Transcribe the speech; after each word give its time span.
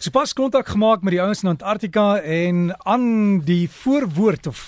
Sopas 0.00 0.32
kontak 0.32 0.64
gemaak 0.72 1.02
met 1.04 1.12
die 1.12 1.20
ouens 1.20 1.42
in 1.44 1.50
Antarktika 1.50 2.22
en 2.24 2.70
aan 2.88 3.02
die 3.44 3.66
voorwoord 3.68 4.46
of 4.48 4.60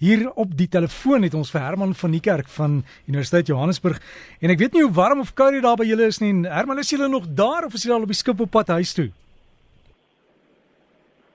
hier 0.00 0.30
op 0.32 0.54
die 0.56 0.68
telefoon 0.72 1.26
het 1.26 1.36
ons 1.36 1.50
vir 1.52 1.60
Herman 1.60 1.92
van 2.02 2.14
die 2.16 2.22
kerk 2.24 2.48
van 2.54 2.78
Universiteit 3.04 3.50
Johannesburg 3.52 3.98
en 4.40 4.54
ek 4.54 4.62
weet 4.62 4.78
nie 4.78 4.86
hoe 4.86 4.94
warm 4.96 5.20
of 5.20 5.34
koud 5.36 5.52
dit 5.58 5.66
daar 5.66 5.76
by 5.76 5.84
julle 5.90 6.08
is 6.08 6.22
nie. 6.24 6.32
Herman, 6.48 6.80
is 6.80 6.94
julle 6.94 7.10
nog 7.12 7.28
daar 7.28 7.68
of 7.68 7.76
is 7.76 7.84
julle 7.84 7.98
al 7.98 8.08
op 8.08 8.14
die 8.14 8.16
skip 8.16 8.40
op 8.40 8.54
pad 8.56 8.72
huis 8.78 8.94
toe? 8.96 9.10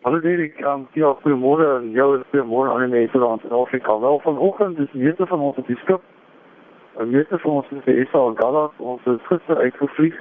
Hallo 0.02 0.18
Derek, 0.26 0.58
um, 0.66 0.90
ja, 0.98 1.14
goeiemôre 1.22 1.70
en 1.78 1.92
jou 1.94 2.10
goeiemôre 2.34 2.74
aan 2.74 2.88
die 2.88 2.92
mense 2.98 3.22
daar 3.22 3.38
in 3.38 3.46
Suid-Afrika. 3.46 4.02
Wel 4.02 4.22
vanoggend 4.26 4.82
is 4.82 4.98
meeste 4.98 5.30
van 5.30 5.46
ons 5.46 5.62
op 5.62 5.70
die 5.70 5.78
skip. 5.86 6.02
En 6.98 7.14
meeste 7.14 7.38
van 7.46 7.62
ons 7.62 7.70
is 7.78 7.86
by 7.86 8.02
SA 8.10 8.30
en 8.34 8.42
Gallas. 8.42 8.74
Ons 8.82 9.06
is 9.14 9.22
gister 9.30 9.62
uitgevlieg 9.62 10.18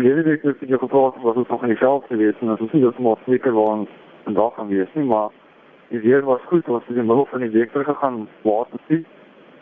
verlede 0.00 0.26
week 0.28 0.42
het 0.48 0.66
jy 0.72 0.80
gepraat 0.80 1.22
was 1.22 1.36
ons 1.36 1.48
nog 1.48 1.62
in 1.62 1.74
die 1.74 1.82
veld 1.84 2.04
geweest 2.08 2.40
en 2.40 2.56
ons 2.56 2.70
sien 2.72 2.88
dat 2.88 2.98
ons 2.98 3.24
seker 3.28 3.52
waren 3.52 3.86
vandag 4.24 4.54
gaan 4.58 4.74
wees 4.74 4.98
nie 4.98 5.06
maar 5.14 5.30
die 5.88 6.00
weer 6.00 6.24
was 6.24 6.44
goed 6.52 6.68
ons 6.68 6.86
het 6.86 6.96
in 6.96 7.02
die 7.02 7.08
middel 7.12 7.26
van 7.30 7.44
die 7.46 7.54
week 7.56 7.72
terug 7.72 7.92
gegaan 7.94 8.28
water 8.42 8.80
sien 8.88 9.06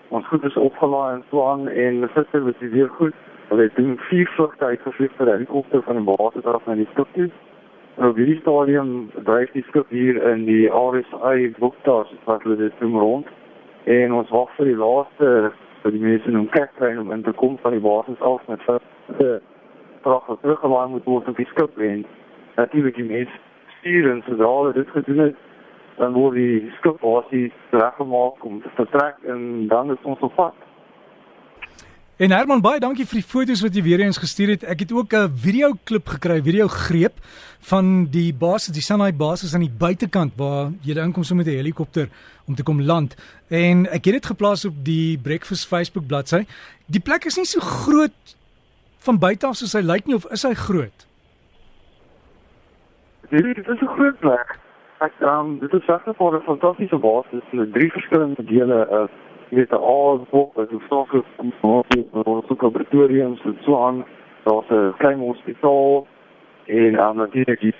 ons 0.08 0.26
goed 0.26 0.44
is 0.44 0.56
opgelaai 0.56 1.14
en 1.14 1.24
so 1.30 1.44
aan 1.44 1.68
en 1.68 2.08
gister 2.14 2.44
was 2.44 2.56
die 2.58 2.70
weer 2.72 2.88
goed. 2.88 3.14
Hulle 3.48 3.62
het 3.62 3.76
doen 3.76 3.98
vier 4.08 4.28
vlugte 4.36 4.64
uitgevlieg 4.64 5.12
vir 5.16 5.28
die 5.28 5.34
helikopter 5.34 5.82
van 5.84 6.00
die 6.00 6.04
basis 6.08 6.48
af 6.48 6.64
na 6.66 6.76
die 6.78 6.88
skip 6.92 7.12
toe. 7.16 7.28
En 7.96 8.08
op 8.08 8.16
hierdie 8.16 8.38
stadium 8.40 8.92
dryf 9.28 9.52
die 9.52 9.64
skip 9.68 9.90
hier 9.92 10.20
in 10.32 10.44
die 10.48 10.68
RSI 10.68 11.52
boektas 11.58 12.12
wat 12.24 12.44
hulle 12.46 12.56
dit 12.56 12.80
doen 12.80 12.96
rond. 12.96 13.28
En 13.84 14.16
ons 14.20 14.32
wag 14.32 14.52
vir 14.56 14.72
die 14.72 14.80
laaste 14.80 15.52
vir 15.82 15.96
die 15.96 16.04
mense 16.04 16.36
om 16.40 16.48
kyk 16.56 16.72
kry 16.80 16.94
om 16.96 17.12
in 17.12 17.22
te 17.22 17.36
kom 17.36 17.58
van 17.64 17.76
die 17.76 17.84
basis 17.84 18.20
af 18.32 18.44
met 18.48 18.64
vir 18.68 18.80
vraag 20.08 20.30
wat 20.30 20.40
teruggelaai 20.42 20.88
moet 20.94 21.04
word 21.04 21.28
op 21.28 21.36
die 21.36 21.50
skip 21.52 21.78
en 21.90 22.06
natuurlik 22.56 22.96
die 22.96 23.10
mens 23.12 23.34
stuur 23.78 24.10
en 24.12 24.24
sodra 24.26 24.54
hulle 24.58 24.72
dit 24.80 24.94
gedoen 24.96 25.26
het 25.26 25.44
dan 25.98 26.14
word 26.14 26.38
die 26.38 26.70
skip 26.78 27.02
basies 27.02 27.74
reggemaak 27.74 28.44
om 28.48 28.62
te 28.62 28.72
vertrek 28.78 29.20
en 29.34 29.68
dan 29.72 29.92
is 29.94 30.08
ons 30.12 30.24
op 30.28 30.34
pad. 30.38 30.64
En 32.18 32.32
Herman 32.34 32.62
baie 32.62 32.80
dankie 32.82 33.04
vir 33.06 33.20
die 33.20 33.28
foto's 33.30 33.60
wat 33.62 33.76
jy 33.78 33.82
weer 33.86 34.00
eens 34.02 34.18
gestuur 34.18 34.50
het. 34.56 34.64
Ek 34.66 34.80
het 34.82 34.92
ook 34.92 35.12
'n 35.14 35.30
video 35.38 35.68
klip 35.84 36.08
gekry, 36.14 36.40
video 36.42 36.66
greep 36.66 37.20
van 37.70 38.08
die 38.10 38.32
basis, 38.34 38.74
die 38.74 38.82
Sunday 38.82 39.14
basis 39.14 39.54
aan 39.54 39.66
die 39.66 39.78
buitekant 39.84 40.32
waar 40.36 40.72
jy 40.82 40.98
inkom 40.98 41.22
so 41.22 41.34
met 41.34 41.46
'n 41.46 41.60
helikopter 41.62 42.08
om 42.46 42.54
te 42.54 42.62
kom 42.62 42.82
land. 42.82 43.14
En 43.48 43.86
ek 43.86 44.04
het 44.04 44.14
dit 44.14 44.26
geplaas 44.26 44.64
op 44.64 44.74
die 44.82 45.18
Breakfast 45.18 45.68
Facebook 45.68 46.06
bladsy. 46.06 46.46
Die 46.86 47.00
plek 47.00 47.24
is 47.24 47.36
nie 47.36 47.46
so 47.46 47.60
groot 47.60 48.37
van 48.98 49.18
buite 49.18 49.46
af 49.46 49.56
soos 49.56 49.72
hy 49.72 49.82
lyk 49.82 50.06
nie 50.06 50.14
of 50.14 50.26
is 50.34 50.42
hy 50.42 50.54
groot? 50.54 51.06
Dit 53.30 53.68
is 53.68 53.80
'n 53.80 53.94
groot 53.96 54.18
plek. 54.18 54.58
Ek 55.00 55.12
um 55.20 55.58
dit 55.58 55.72
is 55.72 55.86
regtig 55.86 56.18
'n 56.18 56.42
fantastiese 56.42 56.98
basis 56.98 57.44
met 57.50 57.72
drie 57.72 57.92
verskillende 57.92 58.44
dele 58.44 58.78
is 59.04 59.10
met 59.50 59.72
'n 59.72 60.26
so 60.30 60.80
stok 60.86 61.12
is 61.12 61.28
om 61.36 61.52
vir 61.60 61.84
so 62.20 62.54
'n 62.54 62.56
laboratorium 62.60 63.36
so 63.36 63.54
so 63.60 63.84
aan 63.86 64.04
daar's 64.44 64.70
'n 64.70 64.94
klein 64.98 65.18
hospitaal 65.18 66.06
en 66.66 67.00
um 67.00 67.16
natuurlik 67.16 67.60
die 67.60 67.74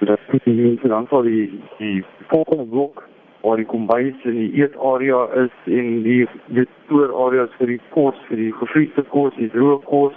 dat 0.00 0.18
dit 0.30 0.44
nie 0.46 0.78
so 0.82 0.88
dan 0.88 1.06
vir 1.06 1.22
die 1.22 1.62
die 1.78 2.04
volgende 2.28 2.64
blok 2.64 3.02
waar 3.40 3.56
die 3.56 3.66
kombuis 3.66 4.14
en 4.24 4.34
die 4.34 4.52
eetarea 4.52 5.26
is 5.44 5.56
en 5.64 6.02
die 6.02 6.28
die 6.46 6.66
toer 6.88 7.12
areas 7.26 7.50
vir 7.58 7.66
die 7.66 7.80
kos 7.90 8.16
vir 8.28 8.36
die 8.36 8.52
gevriesde 8.52 9.02
kos, 9.12 9.34
die 9.36 9.50
droë 9.52 9.82
kos 9.84 10.14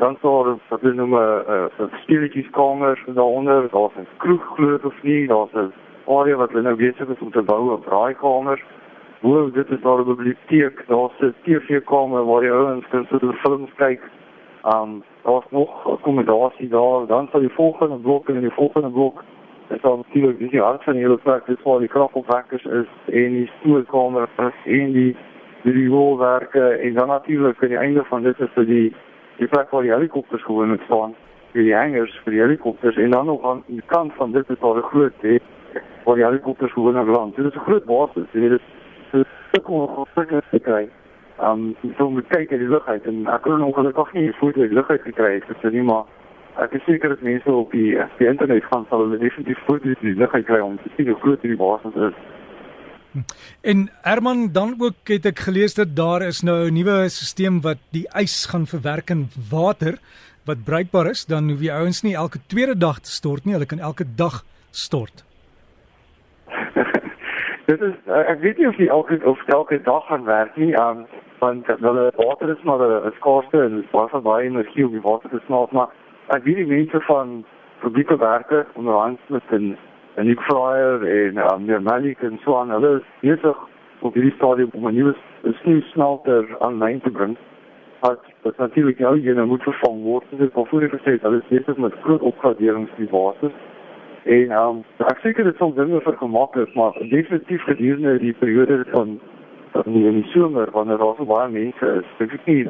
dan 0.00 0.16
sou 0.20 0.48
er 0.48 0.56
wat 0.68 0.80
hulle 0.80 0.94
noem 0.94 1.14
'n 1.14 1.90
speletjies-kamer 2.02 3.02
daaronder, 3.06 3.68
daar's 3.70 3.96
'n 3.96 4.06
kroeg 4.16 4.44
glo 4.54 4.78
of 4.84 5.02
nie, 5.02 5.26
daar's 5.26 5.54
'n 5.54 5.72
area 6.06 6.36
wat 6.36 6.50
hulle 6.50 6.62
nou 6.62 6.76
besig 6.76 7.08
is 7.08 7.20
om 7.20 7.30
te 7.30 7.42
bou, 7.42 7.74
'n 7.74 7.80
braaikamer. 7.80 8.62
Hoe 9.20 9.50
dit 9.50 9.70
is 9.70 9.80
daar 9.82 10.00
'n 10.00 10.04
biblioteek, 10.14 10.84
daar's 10.86 11.20
'n 11.20 11.34
TV-kamer 11.44 12.24
waar 12.24 12.40
die 12.40 12.52
ouens 12.52 12.88
kan 12.88 13.06
so 13.10 13.18
die 13.18 13.32
films 13.32 13.70
kyk. 13.76 14.02
Um 14.74 15.02
daar's 15.22 15.50
nog 15.50 15.86
akkommodasie 15.86 16.68
daar, 16.68 17.06
dan 17.06 17.28
sal 17.30 17.40
die 17.40 17.56
volgende 17.60 17.96
blok 17.96 18.28
en 18.28 18.40
die 18.40 18.58
volgende 18.60 18.90
blok 18.90 19.24
Dit 19.68 19.78
is 19.78 19.82
natuurlik 19.82 20.38
dis 20.38 20.50
die 20.50 20.60
hart 20.60 20.84
van 20.84 20.92
die 20.92 21.02
hele 21.02 21.16
plek, 21.16 21.46
dis 21.46 21.62
waar 21.62 21.78
die 21.78 21.88
kragopwekkers 21.88 22.64
is 22.64 22.88
en 23.06 23.32
die 23.32 23.50
stoelkamer 23.58 24.28
en 24.64 24.92
die 24.92 25.16
die 25.62 25.88
rolwerke 25.88 26.68
en 26.68 26.94
dan 26.94 27.08
natuurlik 27.08 27.62
aan 27.62 27.68
die 27.68 27.76
einde 27.76 28.04
van 28.04 28.22
dit 28.22 28.40
is 28.40 28.50
vir 28.54 28.64
die 28.64 28.94
die 29.40 29.48
plek 29.48 29.70
waar 29.72 29.82
die 29.82 29.92
helikopters 29.92 30.44
gewoon 30.44 30.68
moet 30.68 30.84
staan, 30.84 31.14
vir 31.52 31.64
die 31.66 31.74
hangers 31.74 32.12
vir 32.24 32.36
die 32.36 32.42
helikopters 32.42 32.98
en 33.00 33.14
dan 33.16 33.26
nog 33.26 33.44
aan 33.48 33.62
die 33.66 33.82
kant 33.92 34.12
van 34.18 34.32
dit 34.36 34.50
is 34.50 34.60
daar 34.60 34.76
'n 34.76 34.90
groot 34.92 35.12
hek 35.20 35.42
waar 36.04 36.14
die 36.14 36.24
helikopters 36.24 36.72
gewoon 36.72 36.98
op 36.98 37.06
land. 37.06 37.36
Dit 37.36 37.46
is 37.46 37.54
'n 37.54 37.66
groot 37.68 37.84
basis, 37.84 38.26
weet 38.32 38.50
dit 38.50 38.60
is 39.12 39.26
sukkel 39.52 39.74
om 39.74 40.06
seker 40.14 40.42
te 40.50 40.58
kry. 40.58 40.88
Um 41.42 41.76
so 41.96 42.10
moet 42.10 42.26
kyk 42.28 42.50
in 42.50 42.58
die 42.58 42.68
lug 42.68 42.86
uit 42.86 43.06
en 43.06 43.26
ek 43.26 43.42
kon 43.42 43.62
ongelukkig 43.62 44.12
nie 44.12 44.32
voet 44.32 44.56
in 44.56 44.68
die 44.68 44.74
lug 44.74 44.90
uit 44.90 45.02
gekry 45.02 45.34
het, 45.34 45.44
so 45.62 45.68
nie 45.68 45.82
maar 45.82 46.04
ek 46.58 46.72
is 46.72 46.84
seker 46.84 47.08
dat 47.08 47.20
mense 47.20 47.52
op 47.52 47.70
die, 47.70 47.98
die 48.18 48.26
internet 48.26 48.64
gaan 48.64 48.86
sal 48.88 48.98
hulle 48.98 49.18
definitief 49.18 49.58
voet 49.66 49.84
in 49.84 49.96
die 50.00 50.14
lug 50.14 50.30
kry 50.44 50.60
om 50.60 50.76
te 50.82 50.90
sien 50.96 51.08
hoe 51.08 51.20
groot 51.20 51.42
die 51.42 51.56
basis 51.56 51.94
is. 51.94 52.14
En 53.60 53.88
Herman 54.02 54.48
dan 54.52 54.74
ook 54.78 55.08
het 55.10 55.26
ek 55.26 55.38
gelees 55.38 55.74
dat 55.74 55.96
daar 55.96 56.22
is 56.22 56.42
nou 56.42 56.68
'n 56.68 56.74
nuwe 56.74 57.08
stelsel 57.08 57.60
wat 57.62 57.80
die 57.90 58.06
ys 58.14 58.46
gaan 58.46 58.66
verwerk 58.66 59.10
in 59.10 59.28
water 59.50 59.98
wat 60.44 60.64
bruikbaar 60.64 61.10
is, 61.10 61.26
dan 61.26 61.48
hoef 61.48 61.58
die 61.58 61.72
ouens 61.72 62.02
nie 62.02 62.14
elke 62.14 62.38
tweede 62.46 62.76
dag 62.78 62.98
te 63.00 63.10
stort 63.10 63.44
nie, 63.44 63.54
hulle 63.54 63.66
kan 63.66 63.78
elke 63.78 64.04
dag 64.16 64.44
stort. 64.70 65.24
Dit 67.70 67.80
is 67.80 67.94
ek 68.06 68.40
weet 68.40 68.58
nie 68.58 68.68
of 68.68 68.76
die 68.76 68.88
elke 68.88 69.20
of 69.24 69.38
elke 69.46 69.82
dag 69.82 70.06
gaan 70.06 70.24
werk 70.24 70.56
nie, 70.56 70.72
um, 70.74 71.06
want 71.38 71.66
hulle 71.66 72.12
water 72.16 72.50
is 72.50 72.62
maar 72.62 72.80
'n 72.80 73.12
skaarste 73.18 73.62
en 73.62 73.84
baie 73.92 74.20
baie 74.20 74.46
energie 74.46 74.86
om 74.86 74.92
die 74.92 75.06
water 75.10 75.30
te 75.30 75.40
smaak, 75.46 75.72
maar 75.72 75.88
ek 76.28 76.44
weet 76.44 76.56
die 76.56 76.66
mense 76.66 77.00
van 77.00 77.44
publieke 77.80 78.16
werke 78.16 78.66
onderhands 78.74 79.20
met 79.28 79.42
'n 79.50 79.76
en 80.14 80.26
die 80.26 80.38
fryer 80.46 81.04
en 81.06 81.38
um, 81.44 81.64
meer 81.66 81.82
malik 81.82 82.22
en 82.26 82.40
so 82.44 82.56
aan 82.58 82.70
hulle 82.74 82.96
is 82.98 83.08
besig 83.20 83.56
op 84.00 84.14
hierdie 84.14 84.34
stadium 84.36 84.70
om 84.72 84.86
'n 84.88 84.94
nuwe 84.94 85.14
sneeusmelter 85.62 86.56
aanlyn 86.58 87.00
te 87.00 87.10
bring. 87.10 87.36
Wat 88.00 88.20
wat 88.42 88.56
natuurlik 88.56 88.98
nou 88.98 89.16
jy 89.18 89.34
nou 89.34 89.46
moet 89.46 89.62
vervang 89.62 90.02
word. 90.02 90.24
Dit 90.30 90.40
is 90.40 90.70
die 90.70 90.88
gesê 90.88 91.18
hulle 91.22 91.42
is 91.42 91.48
besig 91.48 91.76
met 91.76 92.00
groot 92.02 92.20
opgraderings 92.20 92.90
die 92.96 93.08
basis. 93.08 93.52
En 94.24 94.50
um, 94.52 94.84
ek 94.98 95.18
seker 95.22 95.44
dit 95.44 95.56
sal 95.56 95.74
dinge 95.74 96.00
vergemaklik, 96.00 96.74
maar 96.74 96.92
definitief 96.92 97.62
gedurende 97.62 98.18
die 98.18 98.32
periode 98.32 98.84
van 98.90 99.20
van 99.72 99.92
die, 99.92 100.10
die 100.10 100.26
somer 100.32 100.70
wanneer 100.70 100.98
daar 100.98 101.14
so 101.16 101.24
baie 101.24 101.48
mense 101.48 101.86
is, 102.00 102.06
ek 102.18 102.30
weet 102.30 102.46
nie 102.46 102.64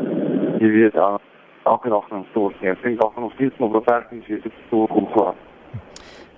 jy 0.61 0.71
weet 0.71 0.95
uh, 0.95 1.17
elke 1.65 1.89
dag 1.89 2.09
dan 2.09 2.27
stort 2.31 2.61
nie. 2.61 2.71
Ek 2.71 2.83
dink 2.83 3.01
daar 3.01 3.11
gaan 3.15 3.23
nog 3.23 3.33
steeds 3.33 3.59
nog 3.59 3.73
beperkings 3.73 4.27
wees 4.27 4.45
op 4.45 4.53
so 4.71 4.87
kom 4.87 5.09
klaar. 5.15 5.50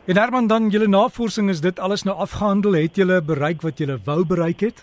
En 0.04 0.16
Herman 0.16 0.46
dan 0.46 0.68
julle 0.68 0.88
navorsing 0.88 1.48
is 1.48 1.60
dit 1.60 1.78
alles 1.78 2.02
nou 2.02 2.16
afgehandel, 2.16 2.74
het 2.74 2.96
julle 2.96 3.20
bereik 3.22 3.60
wat 3.62 3.78
julle 3.78 3.98
wou 4.04 4.24
bereik 4.26 4.60
het? 4.60 4.80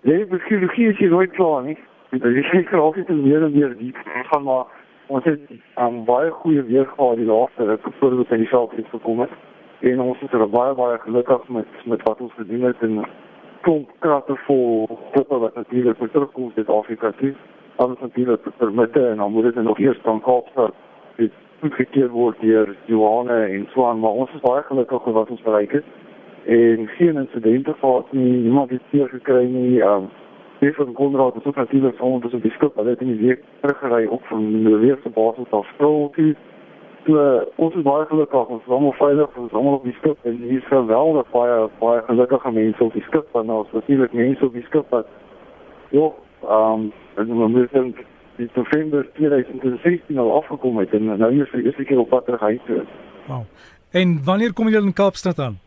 Nee, 0.00 0.26
biologie 0.26 0.88
is 0.88 0.98
hier 0.98 1.10
nooit 1.10 1.30
klaar 1.30 1.62
nie. 1.62 1.76
Dit 2.10 2.24
is 2.24 2.48
seker 2.48 2.80
altyd 2.80 3.08
meer 3.08 3.44
en 3.44 3.52
meer 3.52 3.74
diep 3.76 3.98
gaan 4.30 4.42
maar 4.42 4.64
ons 5.06 5.24
het 5.24 5.40
um, 5.76 6.04
baie 6.04 6.30
goeie 6.30 6.62
weer 6.62 6.86
gehad 6.94 7.20
die 7.20 7.28
laaste 7.28 7.64
ruk 7.64 7.84
voor 7.98 8.16
ons 8.22 8.32
in 8.32 8.40
die 8.46 8.48
veld 8.48 8.72
het 8.76 8.88
gekom 8.88 9.20
het. 9.20 9.36
En 9.80 10.00
ons 10.00 10.22
is 10.24 10.32
er 10.32 10.48
baie 10.48 10.74
baie 10.74 10.98
gelukkig 11.04 11.48
met 11.48 11.84
met 11.84 12.08
wat 12.08 12.20
ons 12.20 12.32
gedoen 12.40 12.64
het 12.70 12.80
en 12.88 13.02
klomp 13.60 13.92
kratte 13.98 14.38
vol 14.46 14.88
tipe 15.12 15.42
wat 15.44 15.54
natuurlik 15.54 16.00
moet 16.00 16.12
terugkom 16.12 16.52
uit 16.56 16.68
Afrika 16.68 17.12
toe. 17.20 17.34
Alles 17.76 18.00
natuurlik 18.00 18.48
permitte 18.56 19.06
en 19.08 19.16
dan 19.16 19.32
moet 19.32 19.52
dit 19.52 19.62
nog 19.62 19.78
eers 19.78 20.00
van 20.02 20.20
Kaapstad 20.20 20.72
goedgekeur 21.60 22.10
word 22.10 22.40
deur 22.40 22.76
Johanne 22.86 23.44
en 23.44 23.66
Swan, 23.72 24.00
maar 24.00 24.10
ons 24.10 24.32
is 24.34 24.42
baie 24.44 24.62
gelukkig 24.62 25.06
oor 25.06 25.12
wat 25.12 25.30
ons 25.30 25.42
bereik 25.42 25.72
het. 25.72 25.84
En 26.44 26.88
geen 26.98 27.16
insidente 27.16 27.74
gehad 27.80 28.12
nie, 28.12 28.32
niemand 28.46 28.70
het 28.70 28.82
seer 28.90 29.08
gekry 29.08 29.44
nie. 29.44 29.80
Um 29.82 30.10
Stef 30.56 30.76
van 30.76 30.92
Konrad 30.92 31.34
het 31.34 31.46
ook 31.46 31.56
natuurlik 31.56 31.96
van 31.96 32.08
ons 32.08 32.34
op 32.34 32.42
die 32.42 32.50
skip, 32.50 32.76
hulle 32.76 32.90
het 32.90 33.00
in 33.00 33.06
die 33.06 33.26
week 33.26 33.42
teruggery 33.60 34.06
op 34.06 34.24
van 34.24 34.44
die 34.52 34.76
weerse 34.76 35.08
basis 35.08 35.50
af 35.50 35.66
Strokie. 35.74 36.36
So 37.04 37.42
ons 37.56 37.74
is 37.74 37.82
baie 37.82 38.06
gelukkig, 38.06 38.48
ons 38.48 38.62
is 38.62 38.72
almal 38.72 38.94
veilig, 38.96 39.36
ons 39.36 39.50
is 39.50 39.56
almal 39.56 39.74
op 39.80 39.84
die 39.84 39.96
skip 39.98 40.16
en 40.22 40.38
hier 40.40 40.62
is 40.62 40.70
geweldig 40.70 41.30
baie 41.34 41.68
baie 41.78 42.02
gelukkige 42.06 42.52
mense 42.52 42.84
op 42.84 42.92
die 42.92 43.04
skip, 43.08 43.26
want 43.32 43.50
ons 43.50 43.66
is 43.66 43.80
natuurlik 43.80 44.12
mense 44.12 44.44
op 44.44 44.52
die 44.52 44.64
skip 44.68 44.94
wat 44.94 45.10
ja, 45.90 46.10
um 46.48 46.92
en 47.14 47.26
we 47.26 47.48
moeten 47.48 47.94
die 48.36 48.48
November 48.54 49.06
2016 49.12 50.18
al 50.18 50.32
afgekom 50.36 50.78
het 50.78 50.94
en 50.94 51.04
nou 51.04 51.30
is 51.42 51.50
vir 51.50 51.64
eerste 51.64 51.84
keer 51.84 51.98
op 51.98 52.08
pad 52.08 52.24
terug 52.24 52.40
huis 52.40 52.60
toe. 52.66 52.82
Wow. 53.26 53.44
En 53.90 54.24
wanneer 54.24 54.52
kom 54.52 54.68
julle 54.68 54.86
in 54.86 54.92
Kaapstad 54.92 55.38
aan? 55.38 55.58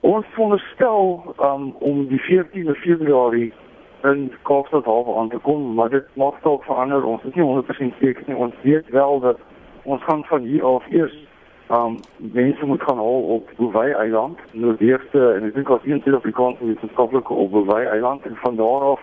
Ons 0.00 0.26
veronderstel 0.34 1.34
um, 1.42 1.70
om 1.78 2.06
die 2.06 2.20
14de 2.20 2.74
Februarie 2.74 3.52
in 4.02 4.32
Kaapstad 4.42 4.84
half 4.84 5.16
aan 5.18 5.28
te 5.28 5.38
kom, 5.38 5.74
maar 5.74 5.90
dit 5.90 6.04
maak 6.14 6.42
dalk 6.42 6.64
verander. 6.64 7.04
Ons 7.04 7.22
is 7.22 7.34
nie 7.34 7.46
100% 7.46 7.98
seker 8.00 8.22
nie. 8.26 8.36
Ons 8.36 8.54
weet 8.62 8.90
wel 8.90 9.20
dat 9.20 9.38
ons 9.82 10.02
gaan 10.02 10.24
van 10.24 10.42
hier 10.42 10.64
af 10.64 10.86
eers 10.90 11.16
um 11.70 11.98
mense 12.16 12.66
moet 12.66 12.82
gaan 12.82 12.96
haal 12.96 13.22
op 13.36 13.50
Bouvet 13.56 13.94
Eiland, 13.94 14.38
noordeste 14.52 15.32
en 15.34 15.48
ek 15.48 15.54
dink 15.54 15.70
as 15.74 15.86
een 15.86 16.00
Suid-Afrikaanse 16.04 16.64
wetenskaplike 16.64 17.34
op 17.34 17.50
Bouvet 17.50 17.88
Eiland 17.90 18.26
en 18.26 18.36
van 18.42 18.56
daar 18.56 18.84
af 18.92 19.02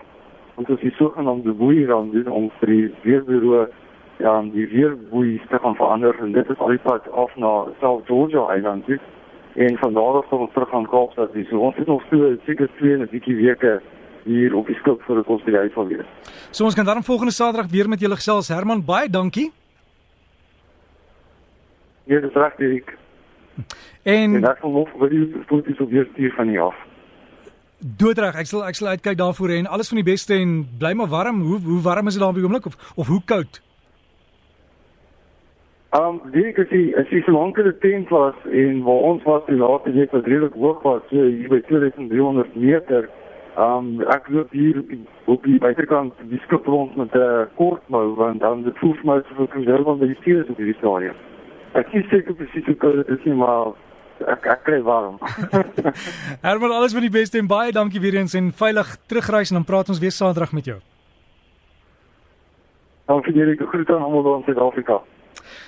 moet 0.56 0.70
ons 0.70 0.80
die 0.80 0.94
sogenaamde 0.98 1.52
boei 1.52 1.86
dan 1.86 2.10
doen 2.10 2.28
om 2.28 2.50
vir 2.58 2.72
die 2.72 2.94
weerbureau 3.02 3.66
ja, 4.18 4.42
die 4.42 4.66
weerboei 4.70 5.40
te 5.50 5.58
gaan 5.58 5.74
verander 5.74 6.18
en 6.22 6.32
dit 6.32 6.50
is 6.50 6.58
al 6.58 6.74
die 6.74 6.82
pad 6.84 7.10
af 7.12 7.34
na 7.36 7.52
South 7.80 8.06
Georgia 8.06 8.46
Eiland 8.54 8.86
toe. 8.86 8.98
En 9.54 9.76
van 9.78 9.94
daar 9.94 10.16
af 10.20 10.28
gaan 10.28 10.38
ons 10.38 10.52
terug 10.52 10.72
aan 10.74 10.88
Kaapstad. 10.90 11.32
Dus 11.32 11.50
ons 11.52 11.76
het 11.76 11.86
nog 11.86 12.02
so 12.10 12.36
seker 12.46 12.70
twee 12.76 12.94
en 12.94 13.00
'n 13.00 13.08
bietjie 13.10 13.36
weke 13.36 13.80
hier 14.24 14.54
op 14.54 14.66
die 14.66 14.74
skip 14.74 15.02
vir 15.02 15.14
die 15.14 15.24
konstitusie 15.24 15.70
sal 15.74 15.86
wees. 15.86 16.06
So 16.50 16.64
ons 16.64 16.74
kan 16.74 16.84
dan 16.84 17.02
volgende 17.02 17.32
Saterdag 17.32 17.70
weer 17.70 17.88
met 17.88 18.00
julle 18.00 18.14
gesels. 18.14 18.48
Herman, 18.48 18.84
baie 18.84 19.10
dankie. 19.10 19.52
Ja, 22.04 22.20
dis 22.20 22.32
reg, 22.32 22.58
Erik. 22.58 22.96
En, 24.02 24.34
en 24.34 24.40
dan 24.40 24.56
kom 24.60 24.76
ons 24.76 24.90
vir 24.98 25.08
die 25.08 25.44
foto's 25.46 25.80
op 25.80 25.90
weer 25.90 26.08
stuur 26.12 26.32
van 26.36 26.48
hier 26.48 26.60
af. 26.60 26.74
Doodreg, 27.84 28.32
ek 28.40 28.48
sal 28.48 28.62
ek 28.64 28.78
sal 28.78 28.94
uitkyk 28.94 29.18
daarvoor 29.20 29.50
en 29.58 29.66
alles 29.68 29.90
van 29.92 29.98
die 30.00 30.06
beste 30.06 30.32
en 30.40 30.52
bly 30.80 30.94
maar 30.96 31.10
warm. 31.12 31.42
Hoe 31.44 31.58
hoe 31.60 31.82
warm 31.84 32.06
is 32.08 32.14
dit 32.16 32.22
daar 32.22 32.30
op 32.32 32.38
die 32.38 32.44
oomblik 32.46 32.66
of 32.66 32.78
of 32.96 33.10
hoe 33.12 33.20
koud? 33.28 33.58
Um, 35.98 36.16
die 36.32 36.46
ek 36.48 36.62
sê, 36.70 36.80
as 36.96 37.12
jy 37.12 37.20
so 37.26 37.34
lank 37.36 37.60
in 37.60 37.68
die 37.68 37.74
tent 37.82 38.08
was 38.08 38.38
en 38.48 38.80
waar 38.86 39.04
ons 39.10 39.26
was 39.28 39.44
die 39.50 39.58
laaste 39.60 39.92
week 39.92 40.16
wat 40.16 40.24
redelik 40.32 40.56
hoog 40.56 40.80
was, 40.82 41.04
so 41.10 41.28
hier 41.28 41.52
by 41.52 41.60
2300 41.68 42.56
meter. 42.56 43.10
Um, 43.60 44.00
ek 44.16 44.32
loop 44.32 44.56
hier 44.56 44.80
op 45.28 45.44
die 45.44 45.60
buitekant 45.60 46.16
die 46.32 46.40
skip 46.48 46.64
rond 46.64 46.96
met 46.96 47.12
'n 47.12 47.20
uh, 47.20 47.46
kortmou 47.60 48.16
want 48.16 48.40
dan 48.40 48.64
die 48.64 48.72
voetmou 48.80 49.20
vir 49.28 49.52
konservasie 49.58 49.84
van 49.84 50.06
die 50.08 50.20
stuur 50.22 50.48
op 50.48 50.56
die 50.56 50.80
storie. 50.80 51.12
Ek 51.76 51.92
is 51.92 52.08
seker 52.08 52.32
presies 52.32 52.64
hoe 52.64 52.80
koud 52.80 53.04
dit 53.04 53.18
is 53.18 53.34
maar 53.36 53.76
ek 54.20 54.46
ek 54.46 54.64
kry 54.64 54.80
warm. 54.82 55.18
Herman, 56.46 56.70
alles 56.70 56.92
van 56.92 57.06
die 57.06 57.10
beste 57.10 57.38
en 57.38 57.46
baie 57.46 57.72
dankie 57.72 58.00
weer 58.00 58.14
eens 58.14 58.34
en 58.34 58.52
veilig 58.52 58.96
terugreis 59.06 59.50
en 59.50 59.60
dan 59.60 59.64
praat 59.64 59.88
ons 59.88 59.98
weer 59.98 60.12
Saterdag 60.12 60.52
met 60.52 60.64
jou. 60.64 60.78
Dankie 63.06 63.34
julle, 63.36 63.56
groete 63.56 63.94
aan 63.94 64.02
almal 64.02 64.38
in 64.38 64.46
Suid-Afrika. 64.46 65.02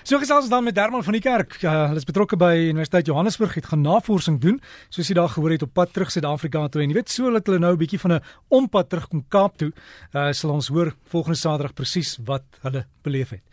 So 0.07 0.19
gesels 0.23 0.47
ons 0.47 0.53
dan 0.53 0.65
met 0.65 0.77
Herman 0.79 1.05
van 1.05 1.17
die 1.17 1.23
Kerk. 1.23 1.59
Uh, 1.63 1.73
hulle 1.91 2.01
is 2.01 2.09
betrokke 2.09 2.39
by 2.41 2.53
Universiteit 2.71 3.09
Johannesburg 3.11 3.57
het 3.59 3.69
gaan 3.71 3.83
navorsing 3.85 4.39
doen, 4.43 4.61
soos 4.89 5.11
jy 5.11 5.17
daar 5.19 5.33
gehoor 5.33 5.57
het 5.57 5.67
op 5.67 5.75
pad 5.77 5.93
terug 5.93 6.13
Suid-Afrika 6.15 6.67
toe 6.71 6.85
en 6.85 6.93
jy 6.93 7.01
weet 7.01 7.13
so 7.13 7.33
dat 7.35 7.51
hulle 7.51 7.61
nou 7.63 7.75
'n 7.75 7.83
bietjie 7.83 8.01
van 8.01 8.13
'n 8.17 8.25
ompad 8.49 8.89
terug 8.89 9.09
kom 9.09 9.25
Kaap 9.29 9.59
toe. 9.59 9.73
Uh, 10.15 10.33
sal 10.33 10.51
ons 10.51 10.69
hoor 10.69 10.95
volgende 11.11 11.37
Saterdag 11.37 11.75
presies 11.75 12.19
wat 12.25 12.47
hulle 12.63 12.87
beleef 13.03 13.31
het. 13.31 13.47